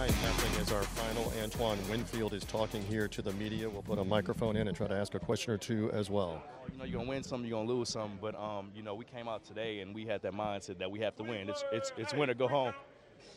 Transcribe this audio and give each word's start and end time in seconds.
9 0.00 0.08
nothing 0.08 0.62
is 0.62 0.72
our 0.72 0.82
final. 0.82 1.30
Antoine 1.42 1.78
Winfield 1.90 2.32
is 2.32 2.42
talking 2.44 2.82
here 2.84 3.06
to 3.06 3.20
the 3.20 3.32
media. 3.34 3.68
We'll 3.68 3.82
put 3.82 3.98
a 3.98 4.04
microphone 4.04 4.56
in 4.56 4.66
and 4.66 4.74
try 4.74 4.86
to 4.86 4.94
ask 4.94 5.14
a 5.14 5.18
question 5.18 5.52
or 5.52 5.58
two 5.58 5.90
as 5.92 6.08
well. 6.08 6.42
You 6.72 6.78
know, 6.78 6.84
you're 6.86 6.98
gonna 7.00 7.10
win 7.10 7.22
some, 7.22 7.44
you're 7.44 7.58
gonna 7.58 7.68
lose 7.68 7.90
some, 7.90 8.18
but 8.18 8.34
um, 8.34 8.70
you 8.74 8.82
know, 8.82 8.94
we 8.94 9.04
came 9.04 9.28
out 9.28 9.44
today 9.44 9.80
and 9.80 9.94
we 9.94 10.06
had 10.06 10.22
that 10.22 10.32
mindset 10.32 10.78
that 10.78 10.90
we 10.90 11.00
have 11.00 11.16
to 11.16 11.22
win. 11.22 11.50
It's 11.50 11.64
it's 11.70 11.92
it's 11.98 12.14
win 12.14 12.30
or 12.30 12.34
go 12.34 12.48
home. 12.48 12.72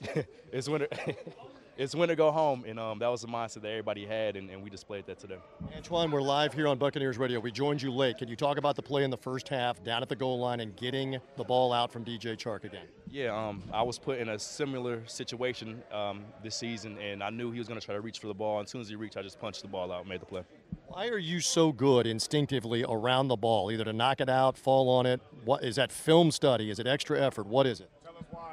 it's 0.52 0.68
win 0.68 0.84
or 0.84 0.88
it's 1.78 1.96
win 1.96 2.12
or 2.12 2.16
go 2.16 2.32
home, 2.32 2.64
and 2.68 2.80
um, 2.80 3.00
that 3.00 3.08
was 3.08 3.22
the 3.22 3.28
mindset 3.28 3.62
that 3.62 3.70
everybody 3.70 4.06
had, 4.06 4.36
and, 4.36 4.50
and 4.50 4.62
we 4.62 4.70
displayed 4.70 5.06
that 5.08 5.20
today. 5.20 5.38
Antoine, 5.76 6.12
we're 6.12 6.22
live 6.22 6.54
here 6.54 6.68
on 6.68 6.78
Buccaneers 6.78 7.18
Radio. 7.18 7.40
We 7.40 7.52
joined 7.52 7.82
you 7.82 7.92
late. 7.92 8.18
Can 8.18 8.28
you 8.28 8.36
talk 8.36 8.58
about 8.58 8.76
the 8.76 8.82
play 8.82 9.04
in 9.04 9.10
the 9.10 9.18
first 9.18 9.50
half 9.50 9.84
down 9.84 10.02
at 10.02 10.10
the 10.10 10.16
goal 10.16 10.40
line 10.40 10.60
and 10.60 10.76
getting 10.76 11.20
the 11.38 11.44
ball 11.44 11.74
out 11.74 11.92
from 11.92 12.06
DJ 12.06 12.38
Chark 12.38 12.64
again? 12.64 12.86
Yeah, 13.10 13.36
um, 13.36 13.64
I 13.72 13.82
was 13.82 13.98
put 13.98 14.20
in 14.20 14.30
a 14.30 14.40
similar 14.40 15.06
situation 15.08 15.82
um, 15.92 16.24
this 16.44 16.56
season, 16.56 16.98
and 17.00 17.24
I 17.24 17.30
knew 17.30 17.52
he 17.52 17.60
was 17.60 17.68
going 17.68 17.80
to 17.80 17.86
try 17.86 17.96
to 17.96 18.02
reach 18.02 18.20
for 18.20 18.28
the 18.28 18.34
ball. 18.34 18.60
And 18.60 18.66
as 18.66 18.72
soon 18.72 18.82
as 18.82 18.90
he 18.90 18.96
reached, 18.96 19.18
I 19.18 19.22
just 19.22 19.40
punched 19.40 19.62
the 19.62 19.68
ball 19.68 19.92
out 19.92 20.02
and 20.02 20.10
made 20.10 20.22
the 20.22 20.26
play. 20.26 20.44
Why 20.88 21.08
are 21.08 21.18
you 21.18 21.40
so 21.40 21.72
good 21.72 22.06
instinctively 22.06 22.86
around 22.88 23.28
the 23.28 23.36
ball, 23.36 23.72
either 23.72 23.84
to 23.86 23.94
knock 23.94 24.22
it 24.22 24.30
out, 24.30 24.58
fall 24.58 24.90
on 24.90 25.06
it? 25.06 25.22
What 25.44 25.64
is 25.64 25.78
that 25.78 25.92
film 25.92 26.30
study? 26.30 26.70
Is 26.70 26.78
it 26.78 26.86
extra 26.86 27.20
effort? 27.20 27.48
What 27.48 27.66
is 27.66 27.80
it? 27.80 27.90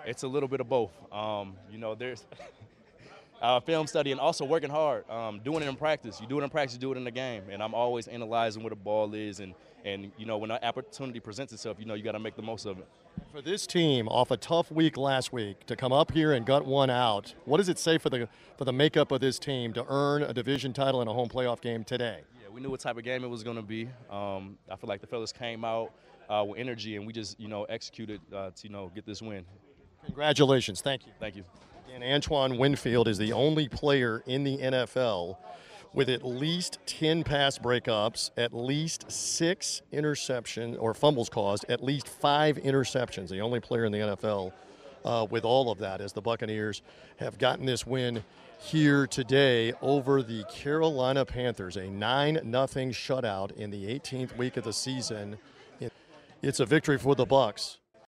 It's 0.06 0.22
a 0.22 0.28
little 0.28 0.48
bit 0.48 0.60
of 0.60 0.68
both. 0.68 0.92
Um, 1.12 1.54
you 1.70 1.78
know, 1.78 1.94
there's 1.94 2.24
uh, 3.42 3.60
film 3.60 3.86
study 3.86 4.12
and 4.12 4.20
also 4.20 4.44
working 4.44 4.70
hard, 4.70 5.08
um, 5.10 5.40
doing 5.40 5.62
it 5.62 5.68
in 5.68 5.76
practice. 5.76 6.20
You 6.20 6.26
do 6.26 6.40
it 6.40 6.44
in 6.44 6.50
practice, 6.50 6.74
you 6.74 6.80
do 6.80 6.92
it 6.92 6.96
in 6.96 7.04
the 7.04 7.10
game. 7.10 7.44
And 7.50 7.62
I'm 7.62 7.74
always 7.74 8.08
analyzing 8.08 8.62
where 8.62 8.70
the 8.70 8.76
ball 8.76 9.14
is, 9.14 9.40
and 9.40 9.54
and 9.84 10.12
you 10.16 10.26
know 10.26 10.38
when 10.38 10.50
an 10.50 10.58
opportunity 10.62 11.20
presents 11.20 11.52
itself, 11.52 11.78
you 11.78 11.86
know 11.86 11.94
you 11.94 12.02
got 12.02 12.12
to 12.12 12.18
make 12.18 12.36
the 12.36 12.42
most 12.42 12.66
of 12.66 12.78
it. 12.78 12.86
For 13.32 13.40
this 13.40 13.66
team, 13.66 14.08
off 14.08 14.30
a 14.30 14.36
tough 14.36 14.70
week 14.70 14.96
last 14.96 15.32
week, 15.32 15.66
to 15.66 15.76
come 15.76 15.92
up 15.92 16.12
here 16.12 16.32
and 16.32 16.44
gut 16.44 16.66
one 16.66 16.90
out, 16.90 17.34
what 17.44 17.58
does 17.58 17.68
it 17.68 17.78
say 17.78 17.98
for 17.98 18.10
the 18.10 18.28
for 18.56 18.64
the 18.64 18.72
makeup 18.72 19.12
of 19.12 19.20
this 19.20 19.38
team 19.38 19.72
to 19.74 19.84
earn 19.88 20.22
a 20.22 20.32
division 20.32 20.72
title 20.72 21.00
and 21.00 21.08
a 21.08 21.12
home 21.12 21.28
playoff 21.28 21.60
game 21.60 21.84
today? 21.84 22.20
Yeah, 22.42 22.50
we 22.52 22.60
knew 22.60 22.70
what 22.70 22.80
type 22.80 22.96
of 22.96 23.04
game 23.04 23.24
it 23.24 23.28
was 23.28 23.42
going 23.42 23.56
to 23.56 23.62
be. 23.62 23.88
Um, 24.10 24.58
I 24.70 24.76
feel 24.76 24.88
like 24.88 25.00
the 25.00 25.06
fellas 25.06 25.32
came 25.32 25.64
out 25.64 25.92
uh, 26.28 26.44
with 26.46 26.58
energy, 26.58 26.96
and 26.96 27.06
we 27.06 27.12
just 27.12 27.38
you 27.40 27.48
know 27.48 27.64
executed 27.64 28.20
uh, 28.34 28.50
to 28.50 28.66
you 28.66 28.70
know 28.70 28.90
get 28.94 29.06
this 29.06 29.22
win. 29.22 29.44
Congratulations. 30.04 30.80
Thank 30.80 31.06
you. 31.06 31.12
Thank 31.18 31.36
you. 31.36 31.44
And 31.92 32.04
Antoine 32.04 32.56
Winfield 32.56 33.08
is 33.08 33.18
the 33.18 33.32
only 33.32 33.68
player 33.68 34.22
in 34.26 34.44
the 34.44 34.58
NFL 34.58 35.36
with 35.92 36.08
at 36.08 36.24
least 36.24 36.78
10 36.86 37.24
pass 37.24 37.58
breakups, 37.58 38.30
at 38.36 38.54
least 38.54 39.10
six 39.10 39.82
interceptions 39.92 40.76
or 40.80 40.94
fumbles 40.94 41.28
caused, 41.28 41.64
at 41.68 41.82
least 41.82 42.08
five 42.08 42.56
interceptions. 42.58 43.28
The 43.28 43.40
only 43.40 43.60
player 43.60 43.84
in 43.84 43.92
the 43.92 43.98
NFL 43.98 44.52
uh, 45.04 45.26
with 45.28 45.44
all 45.44 45.70
of 45.70 45.78
that 45.78 46.00
as 46.00 46.12
the 46.12 46.20
Buccaneers 46.20 46.82
have 47.16 47.38
gotten 47.38 47.66
this 47.66 47.86
win 47.86 48.22
here 48.60 49.06
today 49.06 49.72
over 49.80 50.22
the 50.22 50.44
Carolina 50.44 51.24
Panthers, 51.24 51.76
a 51.76 51.88
9 51.88 52.34
0 52.34 52.42
shutout 52.92 53.52
in 53.52 53.70
the 53.70 53.86
18th 53.86 54.36
week 54.36 54.56
of 54.56 54.64
the 54.64 54.72
season. 54.72 55.38
It's 56.42 56.60
a 56.60 56.66
victory 56.66 56.98
for 56.98 57.14
the 57.14 57.26
Bucs. 57.26 57.76